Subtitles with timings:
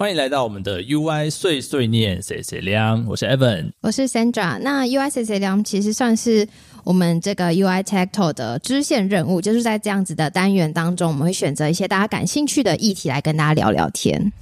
[0.00, 4.58] 欢迎来到我们的 UI 碎碎念谁谁亮，我是 Evan，我是 Sandra。
[4.58, 6.48] 那 UI 谁谁亮其实算是
[6.84, 14.32] 我们这个 UI Tech Talk 的支线任务，就是在这样子的单元当中，我们会选择一些大家感兴趣的议题来跟大家聊聊天。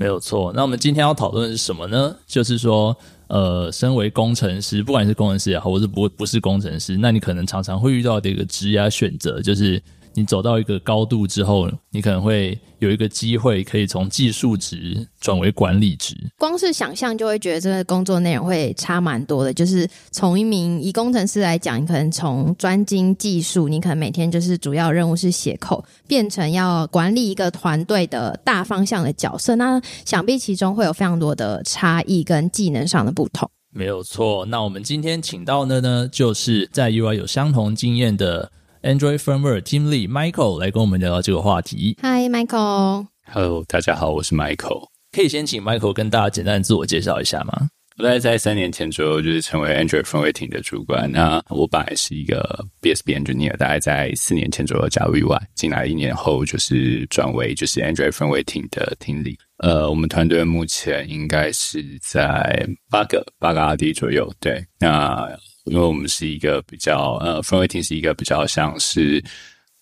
[0.00, 0.50] 没有错。
[0.56, 2.16] 那我们今天要讨论的是什么呢？
[2.26, 2.96] 就是说，
[3.26, 9.82] 呃，身为工程师，不管是工程师也好，或是不不是工程师，那你可能常常会遇到的一个职业选择，就是。
[10.16, 16.16] 你走到一个高度之后，你可能会有一个机会，可以从技术职转为管理职。
[16.38, 19.52] 光是想象就会觉得这个工作内容会差蛮多的。
[19.52, 29.54] 就是从一名一工程师来讲，你可能从专精技术，你可能每天就是主要任务是写扣，变成要管理一个团队的大方向的角色。
[29.56, 33.46] 那想必其中会有非常多的差异跟技能上的不同。
[33.74, 34.46] 没有错。
[34.46, 38.50] 那我们今天请到的呢，就是在 UI 有相同经验的。
[38.82, 41.96] Android Firmware Team Lead Michael 来跟我们聊聊这个话题。
[42.02, 43.06] Hi Michael。
[43.32, 44.88] Hello，大家好，我是 Michael。
[45.12, 47.68] 可以先请 Michael 跟大家简单自我介绍一下吗？
[47.98, 51.10] 我大概在三年前左右就是成为 Android Firmware Team 的主管。
[51.10, 59.38] 那我本来是一个 BSB Engineer，大概在四年前左右加入 UI，进来一年后就是转为就是 Android Firmware Team 的 Team Lead。
[59.58, 64.30] 呃，我们团队目前应该是在八个八个 RD 左右。
[64.38, 65.26] 对，那。
[65.66, 69.22] 因为我们是一个比较呃 f r o n t e a m 是一个比较像是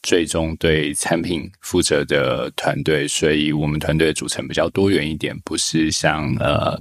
[0.03, 6.79] 最终对产品负责的团队，所以我们团队的组成比较多元一点，不是像呃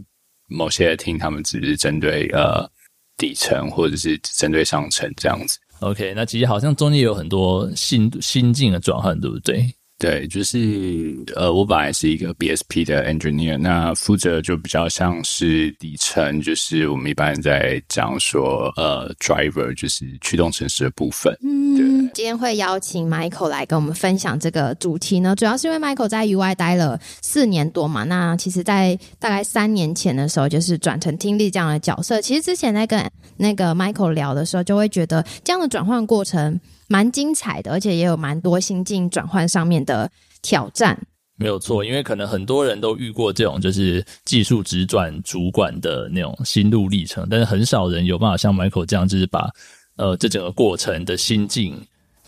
[0.48, 2.70] 某些厅他们只是针对呃
[3.18, 5.58] 底层或者是针对上层这样子。
[5.80, 9.74] OK，那其实好像中间有很多心心境的转换，对不对？
[10.04, 21.34] 对，就是呃，我本来是一个 BSP 的 engineer，那负责就比较像是底层，就是我们一般在讲说呃，driver 就是驱动程式的部分。
[21.42, 22.03] 嗯，对。
[22.14, 32.22] 今天会邀请 Michael 来跟我们分享这个主题呢，主要是因为 Michael 在 UI 待了四年多嘛，那其实，在大概三年前的时候，就是转成听力这样的角色。
[32.22, 36.60] 其实之前在跟那个 Michael 聊的时候，就会觉得这样的转换过程。
[36.90, 40.08] 蛮精彩的，而且也有蛮多心境转换上面的
[40.44, 41.00] 挑战。
[41.38, 49.50] 没有错，因为可能很多人都遇过这种就是技术直转主管的那种心路历程，但是很少人有办法像 Michael 这样，就是把
[49.96, 51.82] 呃这整个过程的心境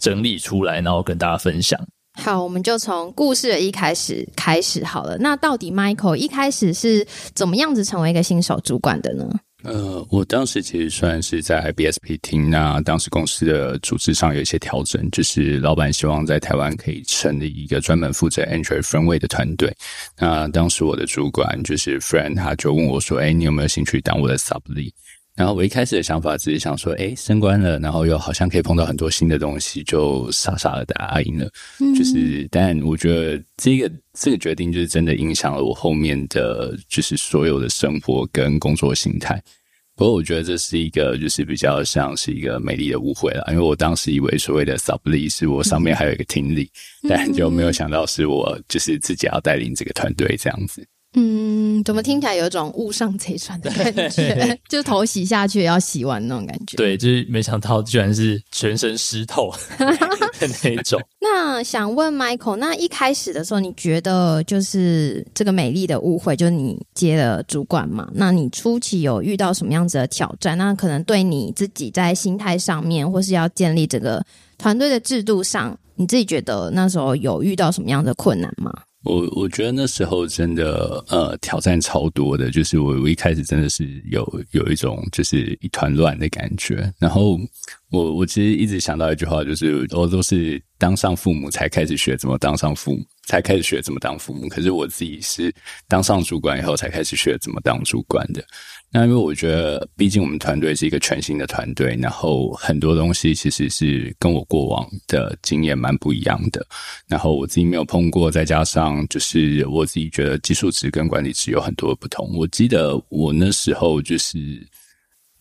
[0.06, 1.80] 整理出来，然后跟大家分享。
[2.22, 5.18] 好，我们就从故事的一开始开始好了。
[5.18, 9.28] 那到底 Michael 一开始是怎么样子成为一个新手主管的呢？
[9.64, 19.76] 呃，我当时其实算是在 BSP 厅，那当时公司的组织上有一些调整，就是老板希望在台湾可以成立一个专门负责 Android Firmware 的团队。
[20.20, 24.94] 那当时我的主管就是 Friend，他就问我说：“哎，你有没有兴趣当我的 Sub Lead？”
[25.36, 31.50] 然后我一开始的想法只是想说，哎，升官了，然后又好像可以碰到很多新的东西，就傻傻的答应了。
[31.94, 39.42] 就是，但我觉得这个这个决定就是真的影响了我后面的就是所有的生活跟工作心态。
[39.98, 46.70] 不过我觉得这是一个就是比较像是一个美丽的误会了，因为我当时以为所谓的 sub lead 是我上面还有一个听力，
[47.10, 50.86] 但就没有想到是我就是自己要带领这个团队这样子。
[51.18, 54.60] 嗯，怎么听起来有一种误上贼船的感觉？
[54.68, 56.76] 就头洗下去要洗完那种感觉。
[56.76, 59.50] 对，就是没想到居然是全身湿透
[59.80, 61.02] 的那种。
[61.22, 68.10] 那想问 Michael，那一开始的时候，你觉得就是这个美丽的误会，就是你接了主管嘛？
[68.14, 70.58] 那你初期有遇到什么样子的挑战？
[70.58, 74.22] 那可能对你自己在心态上面，或是要建立这个
[74.58, 78.74] 团队的制度上，你自己觉得那时候有遇到什么样的困难吗？
[79.06, 86.92] 我我觉得那时候真的呃挑战超多的，就是我我一开始真的是有有一种就是一团乱的感觉。
[87.00, 87.40] 然后
[87.92, 94.48] 我我其实一直想到一句话，就是我都是当上父母才开始学怎么当上父母，才开始学怎么当父母。
[94.48, 95.54] 可是我自己是
[95.88, 98.44] 当上主管以后才开始学怎么当主管的。
[98.92, 106.66] 那因为我觉得，毕竟我们团队是一个全新的团队，然后很多东西其实是跟我过往的经验蛮不一样的。
[107.06, 112.32] 然后我自己没有碰过，再加上就是我自己觉得技术值跟管理值有很多不同。
[112.38, 114.66] 我记得我那时候就是，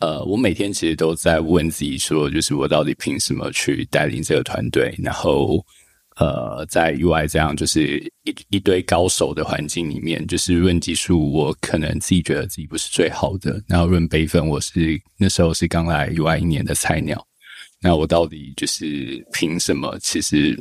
[0.01, 4.93] 呃，我每天其实都在问自己说，就是我到底凭什么去带领这个团队？
[4.99, 5.65] 然后。
[6.17, 13.61] 呃，在 UI 这样就是一一堆高手的环境里面，就是论技术，我可能自己觉得自己不是最好的。
[13.67, 17.27] 然后论辈分，我是那时候是刚来 UI 一年的菜鸟。
[17.81, 19.99] 那我到底就是凭什么？
[20.01, 20.59] 其实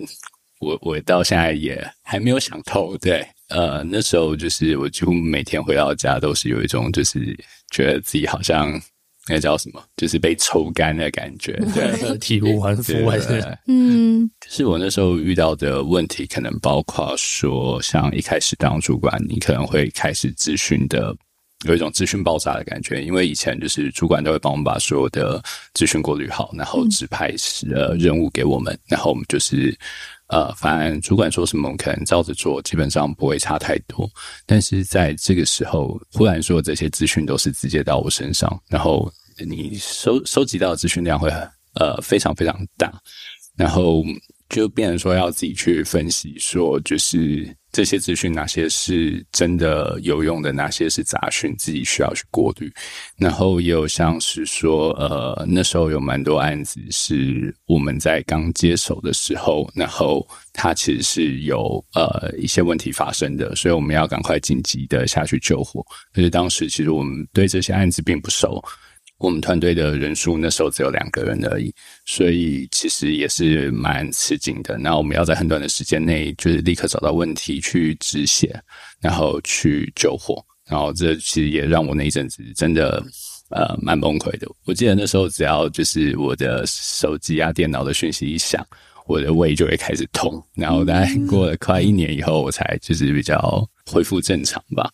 [0.59, 2.97] 我我到现在也还没有想透。
[2.97, 7.37] 对，呃，那时候就是我几乎每天回到家都是有一种就是
[7.71, 8.81] 觉得自己好像
[9.27, 9.81] 那叫什么？
[9.97, 13.41] 就是被抽干的感觉， 对， 体无完肤还是？
[13.67, 21.15] 嗯，可是我那时候遇到的问题，可能包括说，像一开始当主管，你可能会开始咨询的。
[21.65, 25.41] 有一种资讯爆炸的感觉，因为以前就是主管都会帮我们把所有的
[25.73, 27.33] 资讯过滤好，然后指派
[27.73, 29.73] 呃任务给我们，然后我们就是
[30.33, 34.09] 呃，反正主管说什么，我们可能照着做，基本上不会差太多。
[34.47, 39.11] 但是在这个时候，忽然说这些资讯都是直接到我身上，然后
[39.45, 41.29] 你收收集到的资讯量会
[41.75, 42.91] 呃非常非常大，
[43.55, 44.03] 然后
[44.49, 47.55] 就变成说要自己去分析，说就是。
[47.73, 52.71] 这些资讯哪些是真的有用的，哪些是杂讯，自己需要去过滤。
[53.17, 65.83] 然后也有像是说，呃，那时候有蛮多案子是我们在刚接手的时候，然后它其实是有呃一些问题发生的，所以我们要赶快紧急的下去救火。
[66.13, 68.63] 可是当时其实我们对这些案子并不熟。
[69.23, 71.73] 我们团队的人数那时候只有两个人而已，
[72.05, 74.77] 所以其实也是蛮吃紧的。
[74.77, 78.53] 那我们要在很短的时间内，就是立刻找到问题去止血，
[78.99, 80.43] 然后去救火。
[80.67, 83.01] 然后这其实也让我那一阵子真的
[83.49, 84.47] 呃蛮崩溃的。
[84.65, 88.61] 我记得那时候只要就是我的手机啊、电脑的讯息一响，
[89.07, 90.43] 我的胃就会开始痛。
[90.53, 94.89] 然后大概过了快一年以后，我才就是比较恢复正常吧。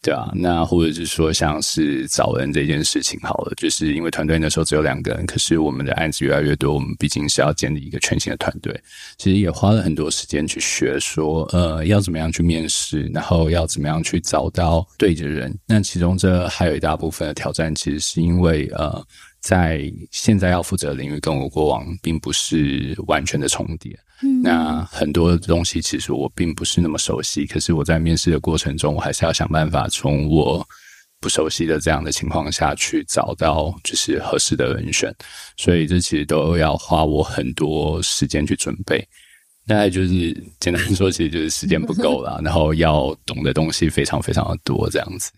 [0.00, 8.80] 对啊，那或者是说像是找人这件事情好了，就是因为团队那时候只有两个人，可是我们的案子越来越多，我们毕竟是要建立一个全新的团队，
[9.16, 15.52] 其实也花了很多时间去学，说呃要怎么样去面试，然后要怎么样去找到对的人。
[15.66, 19.04] 那其中这还有一大部分的挑战，其实是因为呃。
[19.40, 23.96] 在现在要负责的领域跟我过往并不是完全的重叠，
[24.42, 27.46] 那很多东西其实我并不是那么熟悉。
[27.46, 30.66] 可是我在面试的过程中，我还是要想办法从我
[31.20, 35.14] 不熟悉的这样的情况下去找到就是合适的人选，
[35.56, 39.06] 所以这其实都要花我很多时间去准备。
[39.68, 45.30] 大概就是简单说，其实就是时间不够了，然后要懂的东西非常非常的多，这样子。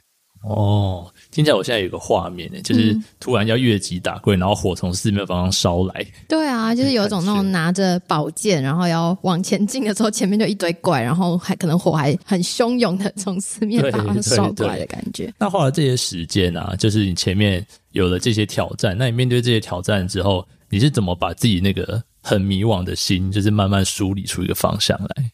[0.43, 1.13] 哦。
[1.31, 6.07] 听起来我现在有个画面呢，就是突然要越级打怪，然后火从四面八方烧来。
[6.29, 15.33] 对啊， 就是有一种那种拿着宝剑，然后要往前进的时候，前面就一堆怪，然后还可能火还很汹涌的从四面八方烧过来的感觉。
[15.39, 25.31] 那花了这些时间啊，就是你前面有了这些挑战，那你面对这些挑战之后，你是怎么把自己那个很迷惘的心，就是慢慢梳理出一个方向来？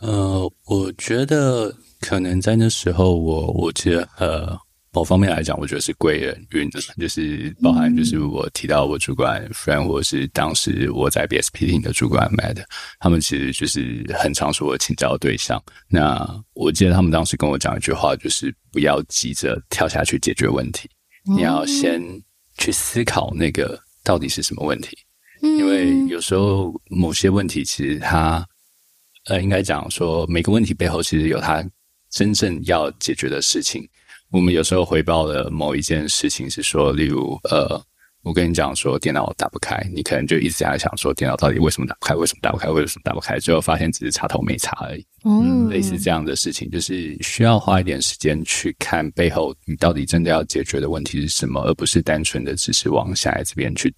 [0.00, 1.72] 呃，我觉得
[2.02, 4.58] 可能在那时候，我我觉得呃。
[4.94, 12.62] 某方面来讲，我觉得是贵人运的，就是包含就是我提到我主管 friend，或者是当时我在 BSP 的主管 Mad，
[13.00, 15.58] 他们其实就是很常说我请教的对象。
[15.88, 20.86] 那我记得他们当时跟我讲一句话，就是不要急着跳下去解决问题，
[21.24, 21.98] 你要先
[22.58, 24.90] 去思考那个到底是什么问题。
[25.40, 28.46] 因为有时候某些问题其实它，
[29.24, 31.64] 呃，应该讲说每个问题背后其实有它
[32.12, 33.88] 真正要解决的事情。
[34.30, 37.82] 我们有时候回报的某一件事情是说，例如，呃，
[38.22, 45.06] 我跟你讲说电脑打不开，你可能就一直在想说电脑到底为什么打不开，为什么打不开，为什么打不开，最后发现只是插头没插而已。
[45.24, 53.92] 嗯，类似这样的事情，就是需要花一点时间去看背后你到底真的要解决的问题是什么，而不是单纯的只是往下来这边去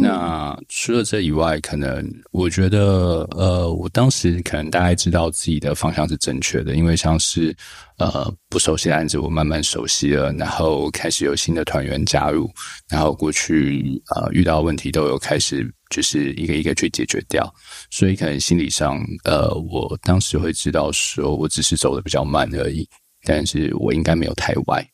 [0.00, 7.54] 那除了这以外，可能我觉得，呃，我当时可能大概知道自己的方向是正确的，因为像是
[7.98, 12.50] 呃不熟悉的案子，我慢慢熟悉了，然后开始有新的团员加入，
[12.88, 17.52] 然后过去呃遇到问题都有开始就是一个一个去解决掉，
[17.90, 22.88] 所以可能心理上，呃，我当时会知道说我只是走的比较慢而已，
[23.24, 24.91] 但是我应该没有太歪。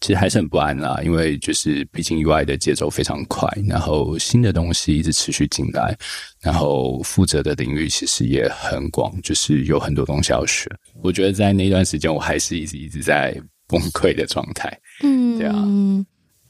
[0.00, 5.94] 其实还是很不安啦，因为就是毕竟 UI 的节奏非常快，然后新的东西一直持续进来，
[6.40, 10.70] 然后负责的领域其实也很广，就是有很多东西要学。
[11.02, 13.36] 我觉得在那段时间，我还是一直一直在
[13.68, 14.74] 崩溃的状态。
[15.02, 15.54] 嗯，对啊，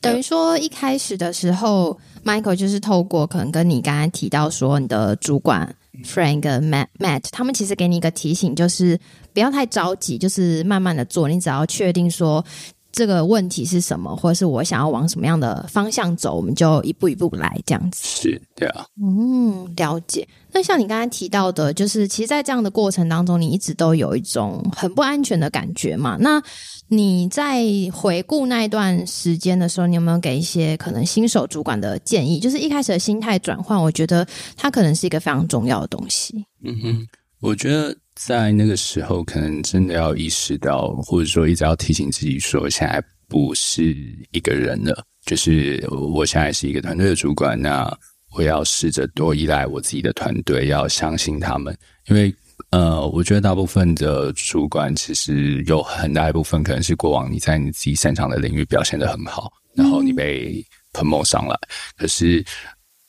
[0.01, 8.97] 等于说一开始的时候，Michael 就是透过可能跟你刚才提到说，你的主管 Frank、Matt、Matt 他们其实给你一个提醒，就是
[9.35, 12.45] 不要太着急，就是慢慢的做，你只要确定说。
[12.93, 18.03] 这个问题是什么，或者是我想要往什么样的方向走，我们就一步一步来这样子。
[18.03, 18.85] 是，对啊。
[19.01, 20.27] 嗯，了解。
[20.53, 26.17] 那像你刚才提到的，就是其实，在这样的过程当中，你一直都有一种很不安全的感觉嘛？
[26.19, 26.43] 那
[26.89, 32.41] 你在回顾那一段时间的时候，你有没有给一些可能新手主管的建议？
[32.41, 36.45] 就是一开始的心态转换，我觉得它可能是一个非常重要的东西。
[36.65, 37.07] 嗯哼，
[37.41, 37.97] 我觉得。
[38.17, 43.97] 在那个时候，可能真的要意识到，或者说一直要提醒自己，说现在不是
[44.33, 45.03] 一个人了。
[45.25, 47.91] 就是我现在是一个团队的主管，那
[48.37, 51.75] 我要试着多依赖我自己的团队，要相信他们，
[52.09, 52.35] 因为
[52.73, 61.59] 呃，我觉得大部分的主管其实有很大一部分可能是过往你在你自己擅长的领域表现的很好，然后你被 promote 上来，
[61.97, 62.45] 可是。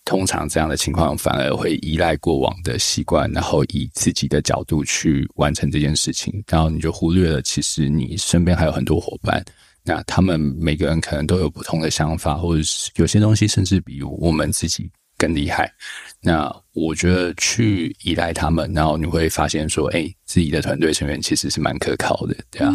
[0.03, 9.43] 通常这样的情况反而会依赖过往的习惯，然后以自己的角度去完成这件事情，然后你就忽略了其实你身边还有很多伙伴，
[9.84, 15.72] 那他们每个人可能都有不同的想法，或者是有些东西甚至比我们自己更厉害。
[16.20, 22.74] 那我觉得去依赖他们，然后你会发现说，哎，自己的团队成员其实是蛮可靠的，对啊。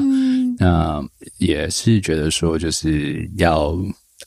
[0.58, 1.04] 那
[1.38, 3.76] 也是觉得说，就是要。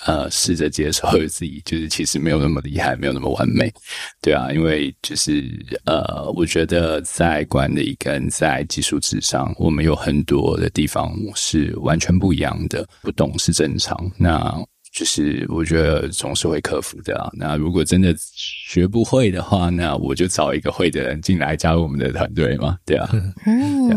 [0.06, 3.74] 呃，试着接受 自己，就是其实没有那么厉害，没有那么完美，
[4.22, 5.44] 对啊，因为就是
[5.86, 14.00] 呃，我觉得在管理跟在技术之上，我们有很多的地方是完全不一样的，不懂是正常。
[14.18, 14.56] 那
[14.94, 17.30] 就是我觉得总是会克服的啊。
[17.34, 23.10] 那如果真的学不会的话，那我就找一个会的人进来加入我们的团队嘛，对啊。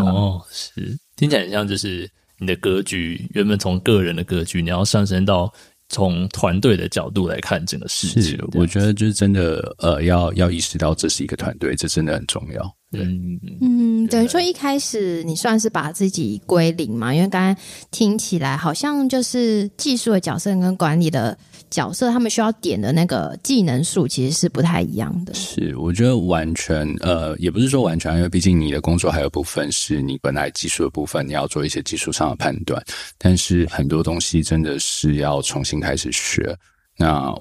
[0.01, 5.53] 哦，是听起来很像就是你的格局，原本从个人的格局，你要上升到。
[5.93, 12.77] 从团队的角度来看整个事情，我觉得就是真的，呃，要要意识到这是一个团队，这真的很重要。
[12.93, 13.39] 嗯。
[13.61, 17.15] 嗯，等于说一开始你算是把自己归零嘛？
[17.15, 17.57] 因为刚刚
[17.91, 21.37] 听起来好像就是技术的角色跟管理的。
[21.71, 25.33] 角色他们需要点的那个技能数其实是不太一样的。
[25.33, 32.79] 是，我觉得完全呃，也不是说完全，因为毕竟你的工作还有部分是你本来技术的部分，你要做一些技术上的判断。
[33.17, 36.55] 但是很多东西真的是要重新开始学。
[36.99, 37.35] 那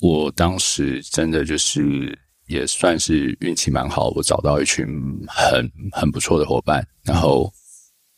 [0.00, 2.14] 我当时真的就是
[2.48, 4.86] 也算是运气蛮好，我找到一群
[5.28, 7.52] 很很不错的伙伴，然后。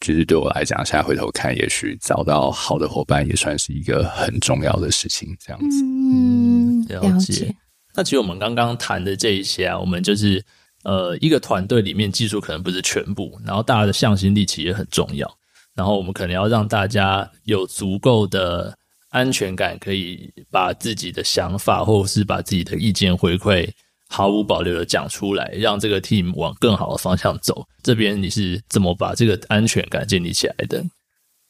[0.02, 5.28] 其实对我来讲，现在回头看，也许找到好的伙伴也算是一个很重要的事情。
[5.38, 7.54] 这样子，嗯，了解。
[7.94, 10.42] 那其实我们刚刚谈的这一些啊，我们就是
[10.84, 15.30] 呃，一个团队里面技术可能不是全部，然后大家的向心力其实也很重要。
[15.74, 18.74] 然后我们可能要让大家有足够的
[19.10, 23.68] 安全感，可以把自己的想法或者是把自己的意见回馈。
[24.12, 27.64] 毫无保留的讲出来，让这个 team 往更好的方向走。
[27.80, 30.84] 这边你是怎么把这个安全感建立起来的？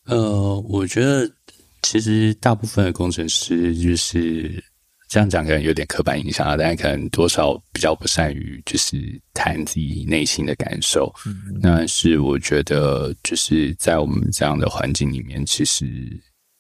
[0.05, 1.29] 呃，我觉得
[1.81, 4.63] 其实大部分的工程师就是
[5.09, 11.11] 这样讲，可能有点刻板印象啊，大家可能多少比较不善于就是谈自己内心的感受。
[11.25, 15.87] 嗯那是我觉得就是在我们这样的环境里面，其实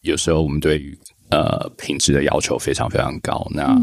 [0.01, 0.99] 有时候我们对于
[1.31, 3.47] 呃品质的要求非常非常高。
[3.55, 3.79] 那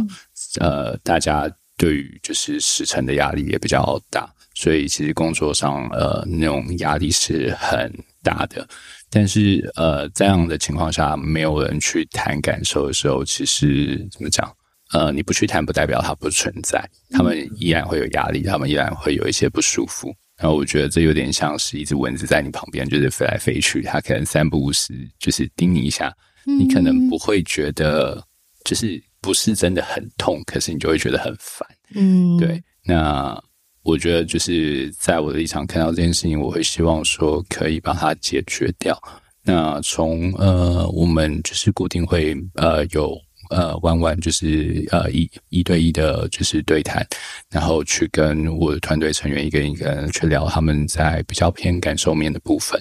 [0.59, 1.47] 呃，大家。
[1.77, 7.93] 对于就是时程的压力也比较大，所以其实工作上呃那种压力是很
[8.23, 8.67] 大的。
[9.09, 14.51] 但是呃这样的情况下，没有人去谈感受的时候，其实怎么讲？
[14.93, 20.13] 呃，你不去谈，不代表它不存在，他们依然会有压力，他们依然会有一些不舒服。
[20.37, 26.11] 然后我觉得这有点像是一只蚊子在你旁边，就是飞来飞去，它可能三不五时就是叮你一下，
[26.45, 28.25] 你可能不会觉得
[28.65, 29.01] 就是。
[29.21, 31.67] 不是真的很痛，可是你就会觉得很烦。
[31.95, 32.61] 嗯，对。
[32.83, 33.41] 那
[33.83, 38.97] 我觉得就是在我的立场看到这件事情，我会希望说可以把它解决掉。
[39.43, 43.17] 那从呃，我们就是固定会呃有
[43.49, 47.05] 呃弯弯，就是呃一一对一的，就是对谈，
[47.49, 52.77] 然后去跟我的团队成员一个一个人去聊他们在比较偏感受面的部分。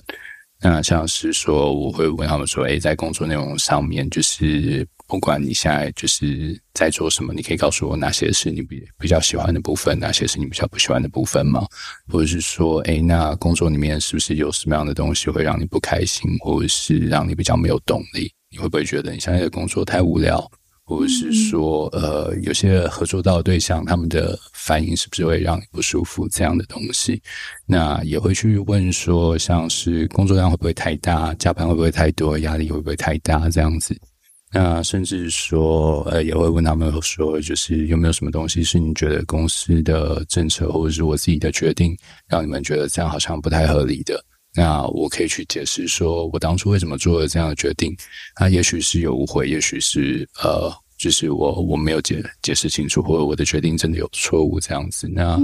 [0.61, 11.67] 那像是说，我会问他们说：“诶，在工作内容上面，就是不管你现在就是在做什么，你可以告诉我哪些是你比比较喜欢的部分，哪些是你比较不喜欢的部分吗？
[12.09, 18.33] 或者是说，哎，那工作里面是不是有什么样的东西会让你不开心，或者是让你比较没有动力？
[18.51, 20.45] 你会不会觉得你现在的工作太无聊？”
[20.89, 26.29] 或者是说，呃，有些合作到的对象，他们的反应是不是会让你不舒服？
[26.29, 27.21] 这样的东西，
[27.67, 33.51] 那也会去问说，像是工作量会不会太大，加班会不会太多，压力会不会太大？
[33.51, 33.99] 这样子，
[34.59, 41.95] 那甚至说，呃，也会问他们说，就是有没有什么东西是你觉得公司的政策，或者是我自己的决定，
[42.27, 44.19] 让你们觉得这样好像不太合理的？
[44.55, 47.95] 那我可以去解释说，我当初为什么做了这样的决定。
[48.41, 55.07] 那也许是有误会，也许是呃，就是我我没有解解释清楚，或者我的决定真的有错误这样子。
[55.07, 55.39] 那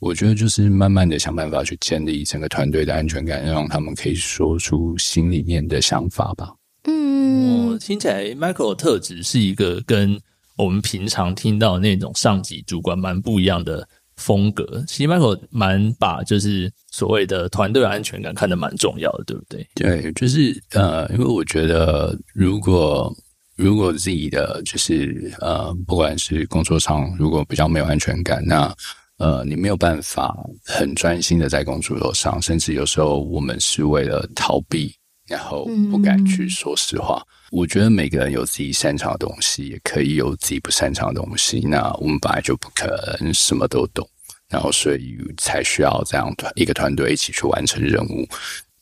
[0.00, 6.52] 我觉得就是慢慢的想办法去建立整个团队的安全感，让他们可以说出心里面的想法吧。
[6.84, 10.18] 嗯，听起来 Michael 的特质是一个跟
[10.56, 13.86] 我们平常听到那种上级主管蛮不一样的。
[14.18, 19.64] 风格其实 Michael 蛮把就是所谓的团队安全感看得蛮重要的，对不对？
[19.76, 23.14] 对，就是呃，因为我觉得如果
[23.54, 28.74] 如果自己的就是呃，不管是工作上如果比较没有安全感，那
[29.18, 34.92] 呃，你没有办法很专心的在工作上，甚至有时候我们是为了逃避，
[35.28, 37.22] 然后不敢去说实话。
[37.50, 41.60] 我觉得每个人有自己擅长的东西，也可以有自己不擅长的东西。
[41.60, 44.08] 那我们本来就不可能什么都懂，
[44.48, 48.28] 然后所以才需要这样团一个团队一起去完成任务。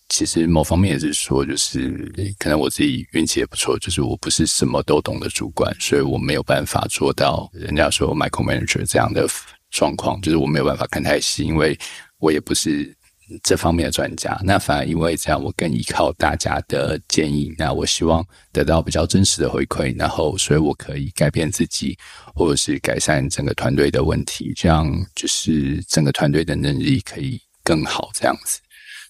[0.08, 1.90] 其实某方面也是说，就是
[2.38, 9.28] 可能我自己运气也不错，就是我不是什么都懂的主管，所以我没有办法做到人家说 Michael Manager 这样的
[9.72, 11.76] 状况，就是我没有办法看太细，因为
[12.18, 12.95] 我也不是
[13.42, 14.38] 这方面的专家。
[14.44, 21.96] 那反而因为这样，我更依靠大家的建议，那我希望得到比较真实的回馈，然后所以我可以改变自己，
[22.34, 28.60] 或者是改善整个团队的问题，这样就是整个团队的能力可以更好这样子。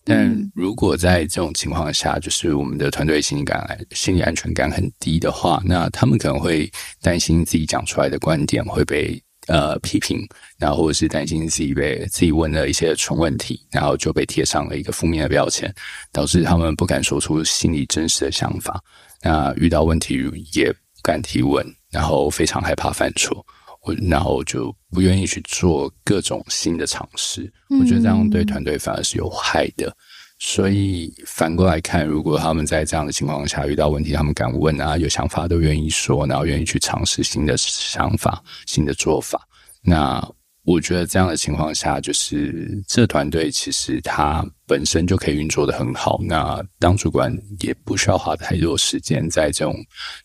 [0.09, 6.71] 但如果在这种情况下，就是我们的团队心理感、心理安全感很低的话，那他们可能会
[7.03, 10.27] 担心自己讲出来的观点会被呃批评，
[10.59, 15.73] 然后或者是担心自己被自己问了一些蠢问题，然后就被贴上了一个负面的标签，
[16.13, 18.83] 导致他们不敢说出心里真实的想法。
[19.23, 20.15] 那遇到问题
[20.53, 23.45] 也不敢提问，然后非常害怕犯错。
[23.83, 29.97] 我然后就不愿意去做各种新的尝试，我觉得这样对团队反而是有害的。
[30.39, 39.41] 所以反过来看，如果他们在这样的情况下遇到问题，他们敢问啊，有想法都愿意说，然后愿意去尝试新的想法、新的做法，
[39.83, 40.27] 那。
[40.69, 46.19] 我觉得这样的情况下，就是这团队其实它本身就可以运作的很好。
[46.25, 49.77] 那当主管也不需要花太多时间在这种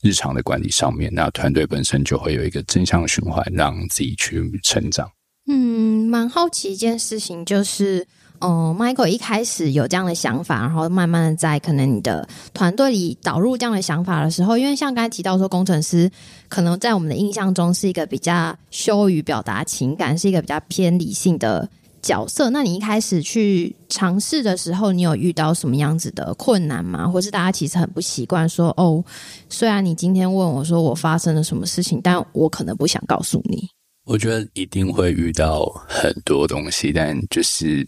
[0.02, 5.08] 日常的管理上面，那团队本身就会有一个正向循环，让自己去成长。
[5.46, 8.08] 嗯，蛮好奇一件事情就是。
[8.42, 16.12] 哦，Michael 一开始有这样的想法，然后慢慢的在可能你的团队里导入这样的想法的时候，因为像刚才提到说，工程师
[16.50, 21.70] 可能在我们的印象中是一个比较羞于表达情感，是一个比较偏理性的
[22.02, 22.50] 角色。
[22.50, 27.08] 那你一开始去尝试的时候，你有遇到什么样子的困难吗？
[27.08, 29.04] 或是大家其实很不习惯说，哦，
[29.50, 33.68] 虽然你今天问我说我发生了什么事情，但我可能不想告诉你。
[34.04, 37.88] 我觉得一定会遇到很多东西，但就是。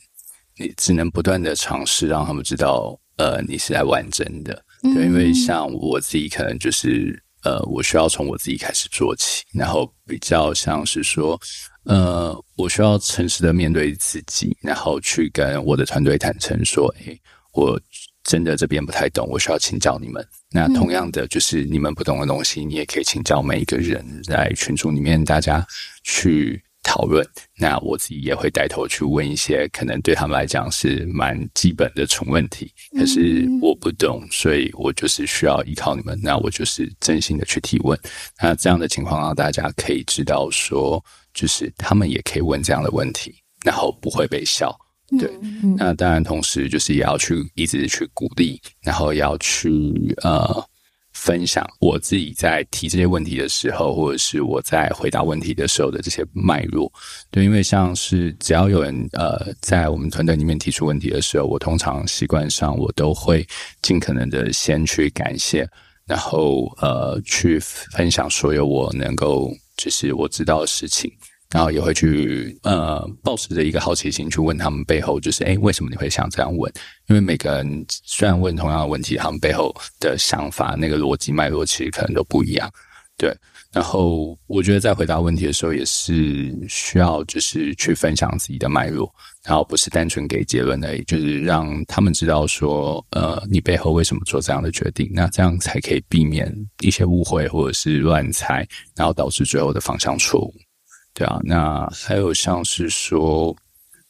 [0.64, 4.64] 你只能不断的尝试，让他们知道，呃，你是来玩真的。
[4.82, 11.38] 对，因为像我自己，可能就是，呃，我需要从我自己开始做起，然后比较像是说，
[11.84, 17.20] 呃，我需要诚实的面对自己，然后去跟我的团队坦诚说，诶，
[17.52, 17.78] 我
[18.24, 20.26] 真的这边不太懂，我需要请教你们。
[20.50, 25.68] 那同样的，就是你们不懂的东西，你也可以请教每一个人，在群组里面大家
[26.06, 26.64] 去。
[26.94, 27.28] 讨论，
[27.58, 36.16] 那我自己也会带头去问一些可能对他们来讲是蛮基本的纯问题，可是我不懂，所以我就是需要依靠你们。
[36.22, 38.00] 那我就是真心的去提问。
[38.40, 41.04] 那这样的情况让大家可以知道说，
[41.34, 43.34] 就是他们也可以问这样的问题，
[43.66, 44.72] 然后不会被笑。
[45.18, 45.28] 对，
[45.76, 49.68] 那当然同时就是也要去一直去鼓励，然后要去
[50.22, 50.64] 呃。
[51.24, 56.92] 分享我自己在提这些问题的时候，或者是我在回答问题的时候的这些脉络。
[57.32, 63.48] 对，因为像是只要有人呃在我们团队里面提出问题的时候，我通常习惯上我都会
[63.82, 65.66] 尽可能的先去感谢，
[66.06, 71.10] 然后呃去分享所有我能够就是我知道的事情。
[71.54, 76.72] 然后也会去呃，抱持着一个好奇心去问他们背后，就是哎，为什么你会想这样问？
[77.08, 82.68] 因为每个人虽然问同样的问题，他们背后的想法、那个逻辑脉络其实可能都不一样。
[83.16, 83.32] 对，
[83.72, 89.14] 然后我觉得在回答问题的时候，也是需要就是去分享自己的脉络，
[89.46, 100.54] 然后不是单纯给结论而已，就是让他们知道说，呃，你背后为什么做这样的决定，那这样才可以避免一些误会或者是乱猜，然后导致最后的方向错误。
[101.14, 103.56] 对啊，那还有像是说，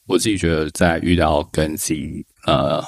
[0.06, 2.82] 我自己觉得在遇到跟自己呃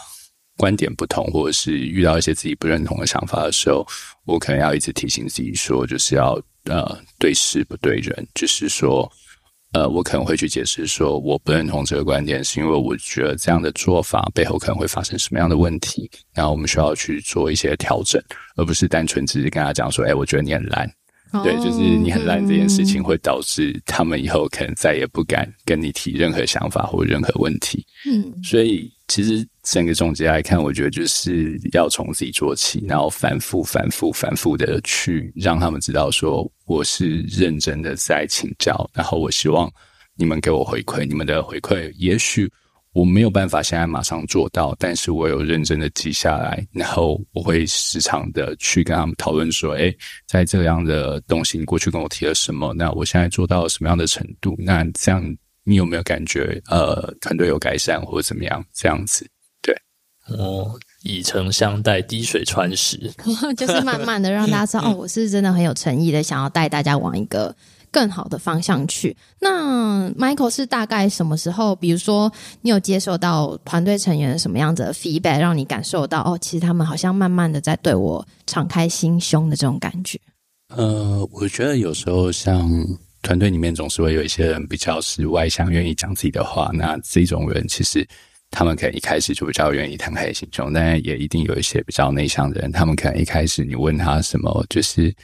[0.57, 3.87] 观点不同，或者是遇到一些自己不认同的想法的时候，
[4.25, 9.07] 我可能要一直提醒自己说，就是要呃对事不对人，就是说
[9.75, 18.19] 呃我可能会去解释说，我不认同这个观点，是因为我觉得这样的做法背后可能会发生什么样的问题，然后我们需要去做一些调整，
[18.57, 20.91] 而不是单纯只是跟他讲说，哎，我觉得你很烂。
[21.43, 27.85] 对，就是你很烂这件事情，会导致他们以后可能再也不敢跟你提任何想法或任何问题。
[28.09, 39.71] 嗯，所以其实整个总结来看，我觉得就是要从自己做起，然后反复、反复、反复的去让他们知道，说我是认真的在请教，然后我希望
[40.15, 42.51] 你们给我回馈，你们的回馈也许。
[42.97, 49.95] 我没有办法现在马上做到，但是我有认真的记下来，然后我会时常的去跟他们讨论说，哎，
[50.27, 52.73] 在这样的东西，你过去跟我提了什么？
[52.73, 54.57] 那我现在做到了什么样的程度？
[54.59, 55.23] 那这样
[55.63, 58.65] 你有没有感觉，呃，团队有改善或者怎么样？
[58.73, 59.29] 这样子，
[59.61, 59.77] 对，
[60.29, 63.13] 哦，以诚相待，滴水穿石，
[63.59, 67.55] 就是慢慢的让大家知道，哦，我是真的很有诚意的，想要带大家往一个。
[67.97, 69.17] 更好的方向去。
[69.41, 71.75] 那 Michael 是大概什么时候？
[71.75, 72.31] 比如说，
[72.61, 80.21] 你有接受到团队成员什么样子的 feedback，让你感受到哦，其实他们好像慢慢的在对我敞开心胸的这种感觉。
[80.77, 82.71] 呃，我觉得有时候像
[83.23, 86.71] 团队里面总是会有一些人比较是外向，愿意讲自己的话。
[86.75, 88.07] 那这种人其实
[88.51, 95.15] 他们可能一开始就比较愿意敞开心胸，但也一定有一些比较内向的人，他们可能一开始你问他什么，就是。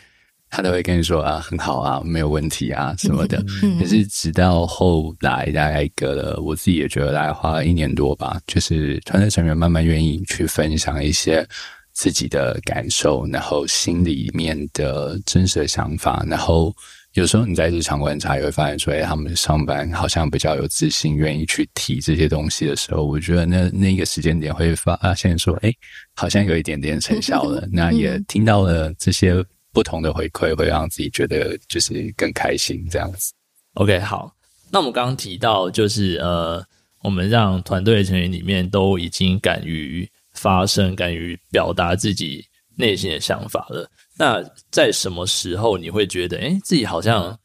[0.55, 3.43] 他都会跟你说啊，很好啊，没有问题啊什么的。
[3.81, 11.49] 可是直到后来，大概隔了，我自己也觉得大概花了一年多吧，就是团队成员慢慢愿意去分享一些
[11.95, 16.23] 自己的感受，然后心里面的真实的想法。
[16.29, 16.71] 然后
[17.15, 25.73] 有时候你在日常观察，也会发现说，哎，他们上班好像比较有自信，愿意去提这些东西的时候，我觉得那那个时间点会发现说，哎，
[26.15, 27.67] 好像有一点点成效了。
[27.73, 29.43] 那也听到了这些。
[29.73, 33.33] 不同的回馈会让自己觉得就是更开心，这样子。
[33.75, 34.31] OK，好，
[34.71, 36.63] 那我们刚刚提到就是呃，
[37.03, 42.45] 我们让团队成员里面都已经敢于发声，敢于表达自己
[42.77, 43.91] 内心的想法了。
[44.19, 47.39] 那在什么时候你会觉得，哎，自己好像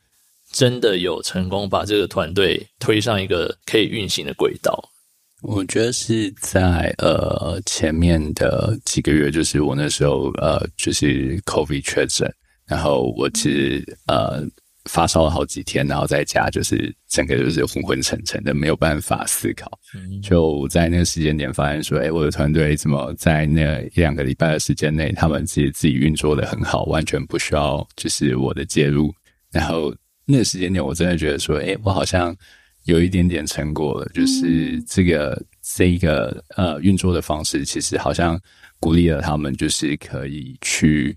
[0.52, 4.78] 真的有成功把这个团队推上一个可以运行的轨道？
[5.43, 12.28] 我觉得是在呃前面的几个月，就是我那时候呃就是 COVID 确诊，
[12.65, 14.43] 然后我其实呃
[14.86, 19.71] 发烧了好几天，然后在家就是整个就是昏昏沉沉的，没有办法思考。
[20.23, 29.13] 就在那个时间点发现说，哎，我的团队怎么在那一两个礼拜的时间内，他们自己自己运作的很好，完全不需要就是我的介入。
[29.52, 29.93] 然后
[30.26, 32.36] 那个时间点，我真的觉得说，哎，我好像。
[32.88, 38.39] 有一点点成果了，就是这个这一个呃运作的方式，其实好像
[38.80, 41.15] 鼓励了他们，就是可以去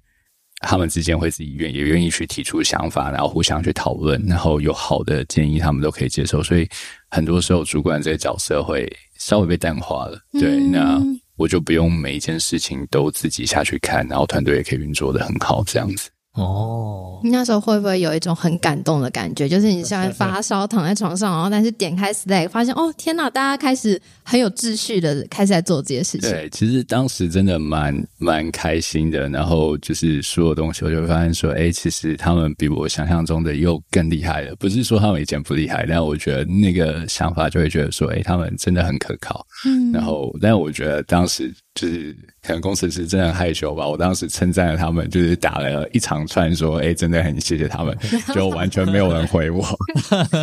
[0.62, 6.42] 他们之间会自己愿也愿意去提出想法，然后互相去讨论，然后有好的建议，他们都可以接受。
[6.42, 6.68] 所以
[7.08, 10.20] 很多时候，主管这个角色会稍微被淡化了。
[10.32, 11.00] 对，那
[11.36, 16.10] 我就不用每一件事情都自己下去看，然后团队也可以运作的很好，这样子。
[16.34, 19.48] 哦，那时候会不会有一种很感动的感觉？
[19.48, 26.30] 就是你现在发烧躺在床上，然后但是点开 Slack，发现哦天哪，大家开始很有秩序的开始在做这些事情。
[26.30, 29.28] 对，其实当时真的蛮蛮开心的。
[29.28, 34.54] 然后就是所有东西，我就会发现说，哎，其实他们比我想象中的又更厉害了。
[34.54, 39.44] 不是说他们以前不厉害，但我觉得那个想法就会觉得说，哎，他们真的很可靠。
[39.66, 41.52] 嗯，然后，但我觉得当时。
[41.80, 47.96] 就是可能工程师真的害羞吧，我当时称赞了他们，就是打了一长串说，哎，真的很谢谢他们，
[48.34, 49.64] 就完全没有人回我，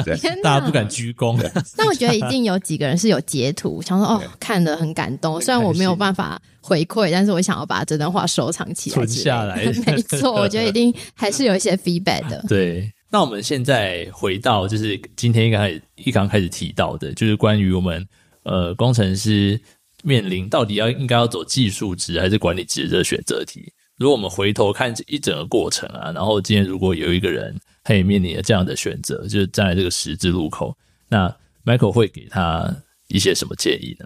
[0.04, 1.38] 对，大家不敢鞠躬。
[1.78, 5.40] 那我觉得一定有几个人是有截图，想说哦，看的很感动。
[5.40, 9.64] 虽然我没有办法回馈，但是我想要把这段话收藏起来，存下来。
[9.86, 12.44] 没错，我觉得一定还是有一些 feedback 的。
[12.48, 18.04] 对，那我们现在回到就是今天一刚开始一刚开始提到的，就是关于我们
[18.42, 19.62] 呃工程师。
[20.08, 23.74] 面临到底要应该要走技术值还是管理值的选择题。
[23.98, 30.74] 如果我们回头看这一整个过程啊，然后今天如果有一个人他也面临了这样的选择，就是站在这个十字路口，
[31.10, 31.28] 那
[31.66, 32.74] Michael 会给他
[33.10, 34.06] 一些什么建议呢？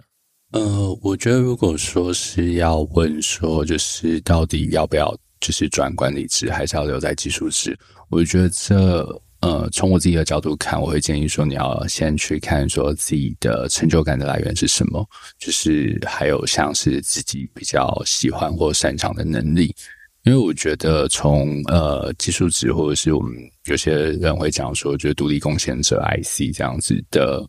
[0.58, 7.78] 呃，我觉得如果说是要问说，就是到底要不要就是转管理值，还是要留在技术值，
[8.10, 9.22] 我觉得这。
[9.42, 15.04] 呃，从我自己的角度看，我会建议说，你要先去看说自己的成就感的来源是什么，
[15.38, 19.74] 就是还有像是自己比较喜欢或擅长的能力。
[20.22, 27.44] 因为我觉得从呃技术值，或者是我们有些人会讲说，觉得独立贡献者 IC 这样子的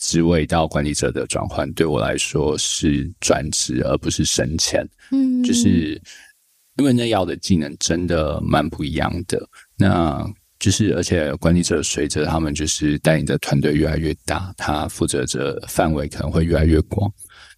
[0.00, 4.84] 职位到管理者的转换，对我来说是转职而不是升迁。
[5.12, 6.02] 嗯，就是
[6.78, 9.48] 因为那要的技能真的蛮不一样的。
[9.76, 17.10] 那就是，而且管理者随着他们就是带领的团队越来越大，他负责着范围可能会越来越广。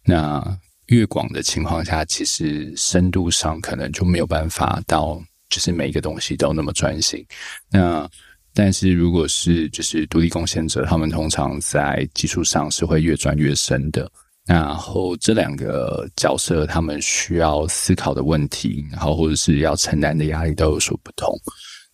[0.05, 0.43] 那
[0.87, 7.25] 越广的情况下，其实深度上可能就没有办法到，就是每一个东西都那么专心。
[7.71, 8.09] 那
[8.53, 14.11] 但是如果是就是独立贡献者，他们通常在技术上是会越转越深的。
[14.47, 21.33] 然后这两个角色，他们需要思考的问题，然后或者是要承担的压力都有所不同。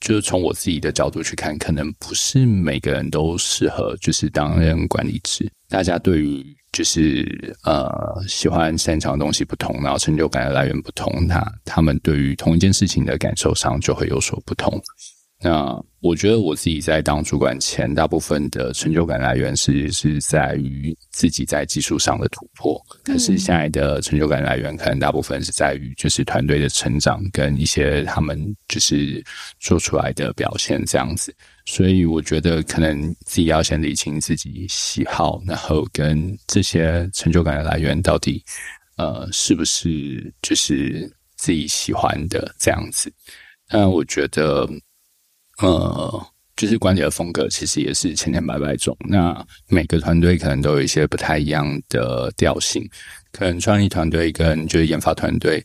[0.01, 5.51] 就是从我自己的角度去看，可能不是每个人都适合就是担任管理职。
[5.69, 14.81] 大家对于就是呃喜欢擅长的东西不同，然后成就感的来源不同，那他们对于同一件事情的感受上就会有所不同。
[15.39, 22.81] 那我觉得我自己在当主管前，大部分的成就感来源是是在于自己在技术上的突破。
[23.05, 29.23] 可是现在的成就感来源，可能大部分是在于就是团队的成长跟一些他们就是
[29.61, 31.35] 做出来的表现这样子。
[31.67, 38.43] 所以我觉得可能自己要先理清自己喜好，然后跟这些成就感的来源到底
[38.97, 43.13] 呃是不是就是自己喜欢的这样子。
[43.69, 44.67] 那我觉得。
[45.59, 48.97] 呃，就是管理的风格其实也是千千百百种。
[49.09, 52.89] 那每个团队可能都有一些不太一样的调性，
[53.33, 55.65] 可能创意团队跟就是研发团队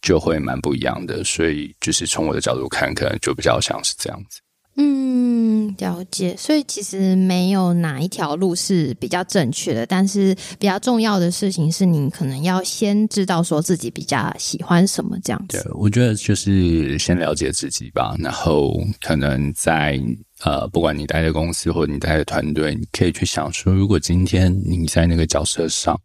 [0.00, 1.22] 就会蛮不一样的。
[1.24, 4.40] 所以就是从我的角度看，可能就比较像是这样子。
[4.76, 5.31] 嗯，
[5.78, 6.34] 了解。
[6.36, 15.62] 所以其实没有哪一条路是比较正确的，但是比较重要的事情是你可能要先知道说自己比较喜欢什么这样子。
[15.62, 20.00] 对，我觉得就是先了解自己吧，然后可能在
[20.44, 25.98] 呃，不管你待的公司或者你待的团队，你可以去想说，如果今天你在那个角色上，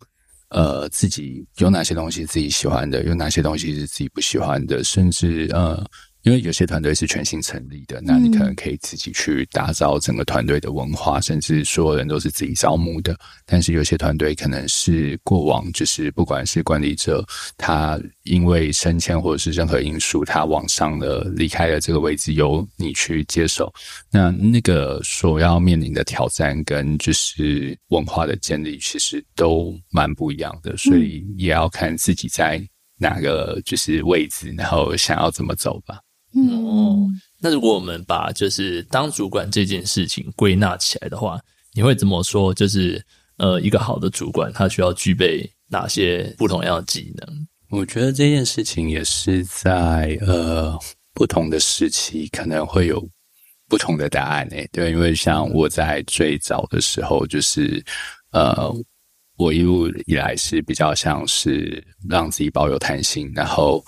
[0.49, 5.85] 呃，自己有哪些东西自己喜欢的，有哪些东西是自己不喜欢的，甚至呃。
[6.27, 13.17] 因为有些团队是全新成立的，那你可能可以自己去打造整个团队的文化，甚至所有人都是自己招募的。
[13.45, 23.73] 但是有些团队可能是过往就是不管是管理者，他因为升迁或者是任何因素，他往上了离开了这个位置，由你去接手。
[24.11, 32.61] 那那个所要面临的挑战跟就是文化的建立，其实都蛮不一样的，所以也要看自己在
[32.97, 36.01] 哪个就是位置，然后想要怎么走吧。
[36.51, 37.07] 哦，
[37.39, 41.39] 那如果我们把就是当主管这件事情归纳起来的话，
[41.73, 42.53] 你会怎么说？
[42.53, 43.03] 就是
[43.37, 47.47] 呃，一个好的主管他需要具备哪些不同样的技能？
[47.69, 50.77] 我觉得这件事情也是在呃
[51.13, 53.03] 不同的时期可能会有
[53.67, 54.67] 不同的答案诶。
[54.71, 57.83] 对，因为像我在最早的时候，就是
[58.31, 58.73] 呃，
[59.37, 63.83] 我一路以来是比较像是让自己保有弹性，然后。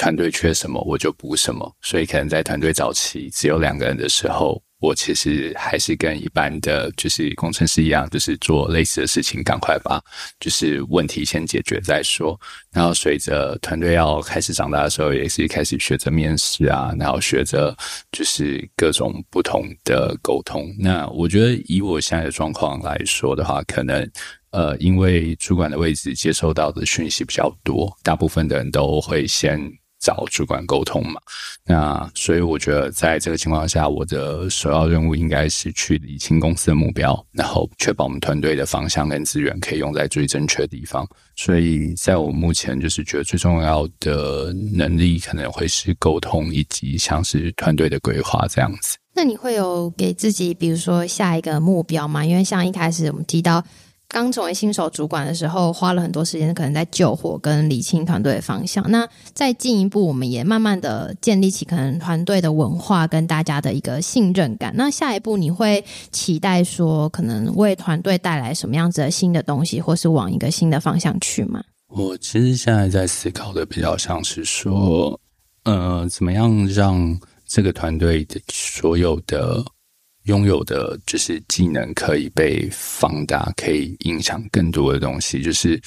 [0.00, 10.02] 团队缺什么我就补什么，所以可能在团队早期只有两个人的时候，我其实还是跟一般的就是工程师一样，就是做类似的事情，赶快把
[10.40, 12.40] 就是问题先解决再说。
[12.72, 17.76] 然后随着团队要开始长大的时候，也是开始学着面试啊，然后学着
[18.10, 20.74] 就是各种不同的沟通。
[20.78, 24.10] 那我觉得以我现在的状况来说的话，可能
[24.52, 29.60] 呃，因为主管的位置接收到的讯息比较多，大部分的人都会先。
[30.00, 31.20] 找主管沟通嘛，
[31.66, 41.06] 那所以我觉得在这个情况下，我的首要任务应该是去理清公司的目标，然后确保我们团队的方向跟资源可以用在最正确的地方。
[41.36, 48.96] 所以在我目前就是觉得最重要的能力可能会是沟通，以及像是团队的规划这样子。
[49.14, 52.24] 那你会有给自己比如说下一个目标吗？
[52.24, 53.62] 因为像一开始我们提到。
[54.12, 58.84] 刚成为新手主管的时候，花了很多时间，可能在救火跟理清团队的方向。
[58.90, 64.74] 那再进一步，我们也慢慢的建立起可能团队的文化跟大家的一个信任感。
[64.76, 71.62] 那下一步，你会期待说，可能为团队带来什么样子的新的东西，或是往一个新的方向去吗？
[71.86, 75.18] 我其实现在在思考的比较像是说，
[75.62, 79.64] 呃，怎么样让这个团队的所有的。
[80.24, 85.42] 拥有的就是技能可以被放大，可以影响更多的东西。
[85.42, 85.80] 就是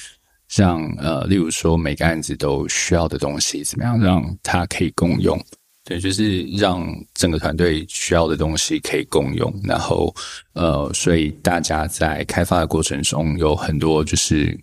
[0.48, 5.40] 像呃，例如说每个案子都需要的东西，怎么样让它可以共用？
[5.84, 9.54] 对，就是让整个团队需要的东西可以共用。
[9.62, 10.14] 然后
[10.54, 14.58] 呃，所以大家在开发的过程中有很多就是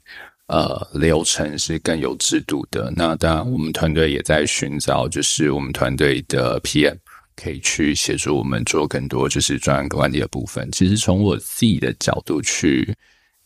[0.48, 2.92] 呃流程是更有制度的。
[2.96, 6.98] 那当然，我们团队也在寻找，就是我们团队的 PM。
[7.42, 10.70] 可以去协助我们做更多就是专案管理的部分。
[10.72, 12.94] 其实从我自己的角度去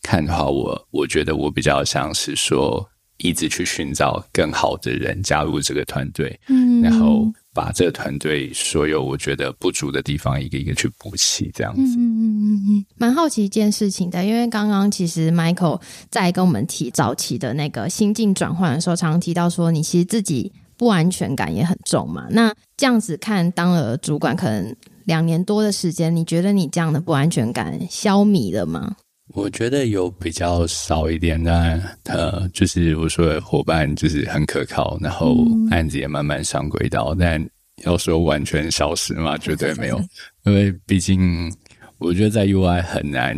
[0.02, 11.96] 看的话，我我觉得我比较像是说，一直去寻找更好的人加入这个团队，嗯，然后把这个团队所有我觉得不足的地方一个一个去补齐，这样子。
[11.96, 15.80] 嗯嗯嗯嗯，蛮好奇一件事情的，因为刚刚其实 Michael
[16.10, 20.52] 在跟我们提早期的那个心境转换的时候，常常提到说，你其实自己。
[20.78, 22.26] 不安全感也很重嘛？
[22.28, 28.96] 那这样子看，当了主管可能两年多的时间，你觉得你这样的不安全感消弭了吗？
[29.34, 35.36] 我觉得有比较少一点，但呃，就是我说的伙伴就是很可靠，然后
[35.70, 37.14] 案子也慢慢上轨道。
[37.18, 37.44] 但
[37.82, 40.00] 要说完全消失嘛， 绝对没有，
[40.44, 41.52] 因为毕竟
[41.98, 43.36] 我觉得在 UI 很难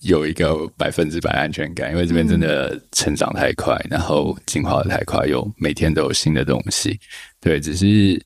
[0.00, 6.98] 有一个百分之百安全感，因为这边真的成长太快，然后进化的太快，又每天都有新的东西。
[7.40, 8.20] 对，只是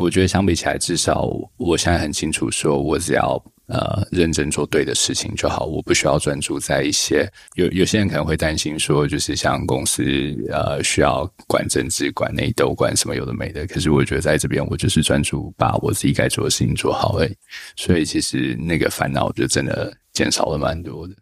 [0.00, 10.02] 我觉得相比起来，至少我现在很清楚，说我只要呃认真做对的事情就好，我不需要专注在一些有有些人可能会担心说，就是像公司
[10.50, 13.66] 呃需要管政治、管内斗、管什么有的没的。
[13.66, 17.36] 可是我觉得在这边，我就是专注把我自己该做的事情做好而已。
[17.76, 19.94] 所以其实那个烦恼就真的。
[20.12, 21.14] 减少了蛮多的，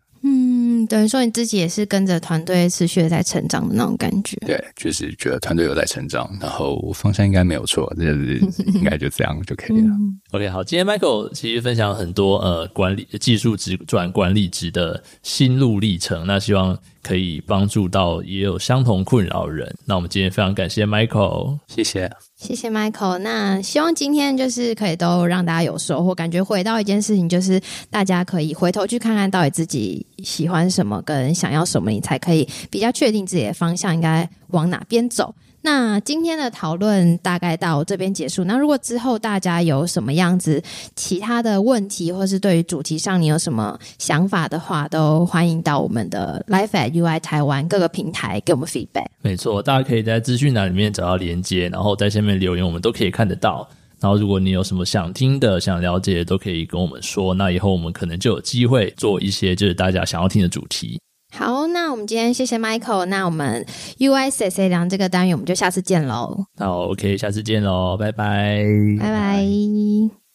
[0.78, 8.40] 嗯，等于说你自己也是跟着团队持续的在成长的那种感觉，对，就是觉得团队有在成长，然后方向应该没有错，就是
[8.74, 9.88] 应该就这样就可以了。
[10.32, 19.74] OK，好，今天 Michael 其实分享很多呃管理技术职转管理职的心路历程，那希望可以帮助到也有相同困扰人。
[19.84, 22.10] 那我们今天非常感谢 Michael，谢谢。
[22.36, 35.34] 谢谢 Michael，那希望今天就是可以都让大家有收获，感觉回到一件事情，就是大家可以回头去看看到底自己喜欢什么跟想要什么，你才可以比较确定自己的方向应该往哪边走。
[35.60, 38.44] 那今天的讨论大概到这边结束。
[38.44, 40.62] 那如果之后大家有什么样子
[40.94, 49.06] 其他的问题，或是对于主题上你有什么想法的话，都欢迎到我们的 Life at UI 台湾各个平台给我们 feedback。
[49.20, 53.68] 没错，大家可以在资讯栏里面找到连接，然后在下面留言，我们都可以看得到。
[54.00, 57.34] 然后如果你有什么想听的、想了解的，都可以跟我们说。
[57.34, 61.00] 那以后我们可能就有机会做一些就是大家想要听的主题。
[61.30, 63.64] 好，那我们今天谢谢 Michael，那我们
[63.98, 66.44] UICC 量这个单元我们就下次见喽。
[66.56, 68.64] 好，OK，下次见喽，拜拜，
[68.98, 70.27] 拜拜。